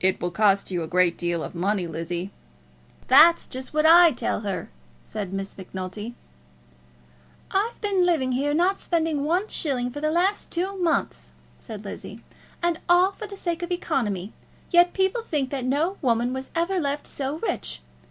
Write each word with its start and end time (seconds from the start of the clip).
"It 0.00 0.20
will 0.20 0.32
cost 0.32 0.70
you 0.70 0.82
a 0.82 0.86
great 0.86 1.16
deal 1.16 1.42
of 1.42 1.54
money, 1.54 1.86
Lizzie." 1.86 2.30
"That's 3.08 3.46
just 3.46 3.72
what 3.72 3.86
I 3.86 4.12
tell 4.12 4.40
her," 4.40 4.68
said 5.02 5.32
Miss 5.32 5.56
Macnulty. 5.56 6.14
"I've 7.50 7.80
been 7.80 8.04
living 8.04 8.32
here, 8.32 8.52
not 8.52 8.80
spending 8.80 9.24
one 9.24 9.48
shilling, 9.48 9.90
for 9.90 10.02
the 10.02 10.10
last 10.10 10.50
two 10.50 10.76
months," 10.76 11.32
said 11.58 11.86
Lizzie, 11.86 12.22
"and 12.62 12.80
all 12.86 13.12
for 13.12 13.26
the 13.26 13.34
sake 13.34 13.62
of 13.62 13.72
economy; 13.72 14.34
yet 14.70 14.92
people 14.92 15.22
think 15.22 15.48
that 15.48 15.64
no 15.64 15.96
woman 16.02 16.34
was 16.34 16.50
ever 16.54 16.78
left 16.78 17.06
so 17.06 17.38
rich. 17.38 17.80